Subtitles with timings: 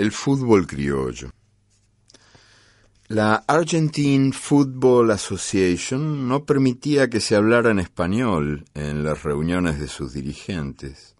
[0.00, 1.30] El fútbol criollo.
[3.08, 9.88] La Argentine Football Association no permitía que se hablara en español en las reuniones de
[9.88, 11.16] sus dirigentes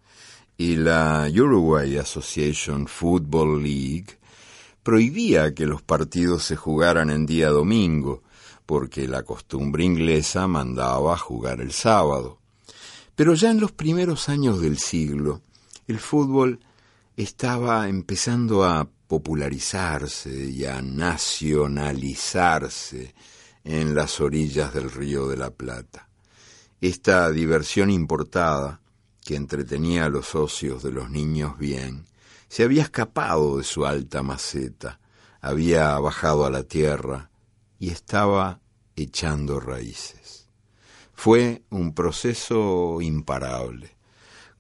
[0.56, 4.18] y la Uruguay Association Football League
[4.82, 8.22] prohibía que los partidos se jugaran en día domingo
[8.64, 12.38] porque la costumbre inglesa mandaba jugar el sábado.
[13.14, 15.42] Pero ya en los primeros años del siglo,
[15.86, 16.60] el fútbol
[17.22, 23.14] estaba empezando a popularizarse y a nacionalizarse
[23.62, 26.08] en las orillas del río de la Plata.
[26.80, 28.80] Esta diversión importada,
[29.22, 32.06] que entretenía a los ocios de los niños bien,
[32.48, 34.98] se había escapado de su alta maceta,
[35.42, 37.28] había bajado a la tierra
[37.78, 38.60] y estaba
[38.96, 40.48] echando raíces.
[41.12, 43.94] Fue un proceso imparable.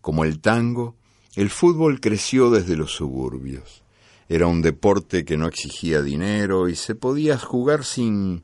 [0.02, 0.96] Como el tango,
[1.36, 3.84] el fútbol creció desde los suburbios.
[4.28, 8.42] Era un deporte que no exigía dinero y se podía jugar sin,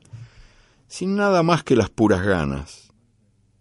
[0.87, 2.91] sin nada más que las puras ganas.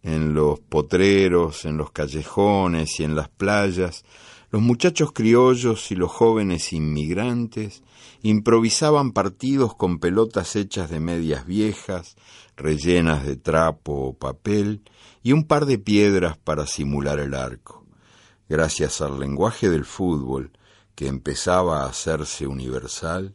[0.03, 4.05] En los potreros, en los callejones y en las playas,
[4.51, 7.83] los muchachos criollos y los jóvenes inmigrantes
[8.23, 12.17] improvisaban partidos con pelotas hechas de medias viejas,
[12.57, 14.83] rellenas de trapo o papel,
[15.25, 17.86] y un par de piedras para simular el arco.
[18.49, 20.53] Gracias al lenguaje del fútbol,
[20.95, 23.35] que empezaba a hacerse universal,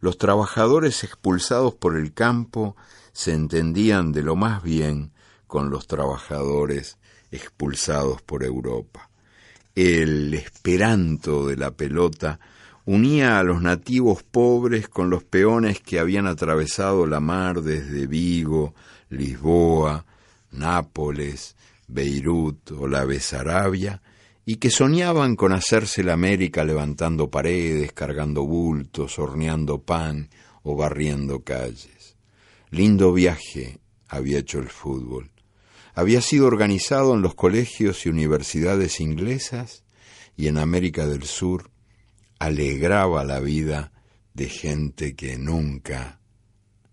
[0.00, 2.76] los trabajadores expulsados por el campo
[3.12, 5.12] se entendían de lo más bien
[5.46, 6.98] con los trabajadores
[7.30, 9.10] expulsados por Europa.
[9.74, 12.40] El esperanto de la pelota
[12.86, 18.74] unía a los nativos pobres con los peones que habían atravesado la mar desde Vigo,
[19.10, 20.06] Lisboa,
[20.52, 21.56] Nápoles,
[21.88, 24.00] Beirut o la Besarabia
[24.48, 30.30] y que soñaban con hacerse la América levantando paredes, cargando bultos, horneando pan
[30.62, 32.16] o barriendo calles.
[32.70, 35.32] Lindo viaje había hecho el fútbol.
[35.94, 39.82] Había sido organizado en los colegios y universidades inglesas
[40.36, 41.70] y en América del Sur
[42.38, 43.90] alegraba la vida
[44.32, 46.20] de gente que nunca,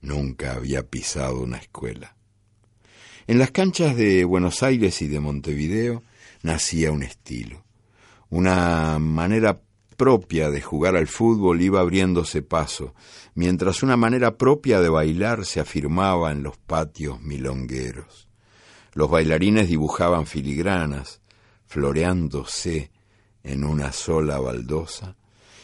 [0.01, 2.15] nunca había pisado una escuela.
[3.27, 6.01] En las canchas de Buenos Aires y de Montevideo
[6.43, 7.63] nacía un estilo.
[8.29, 9.61] Una manera
[9.97, 12.93] propia de jugar al fútbol iba abriéndose paso,
[13.35, 18.29] mientras una manera propia de bailar se afirmaba en los patios milongueros.
[18.93, 21.21] Los bailarines dibujaban filigranas,
[21.65, 22.91] floreándose
[23.43, 25.15] en una sola baldosa,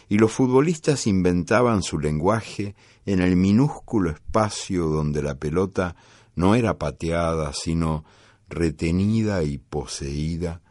[0.07, 2.75] y los futbolistas inventaban su lenguaje
[3.06, 5.95] en el minúsculo espacio donde la pelota
[6.35, 8.06] no era pateada, sino
[8.47, 10.62] retenida y poseída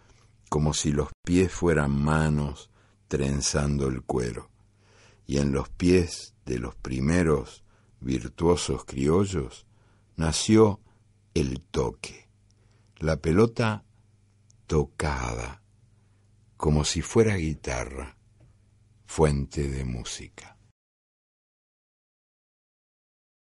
[0.48, 2.70] como si los pies fueran manos
[3.08, 4.50] trenzando el cuero,
[5.26, 7.64] y en los pies de los primeros
[8.00, 9.66] virtuosos criollos
[10.16, 10.80] nació
[11.34, 12.28] el toque,
[12.98, 13.84] la pelota
[14.66, 15.62] tocada,
[16.56, 18.16] como si fuera guitarra,
[19.06, 20.57] fuente de música.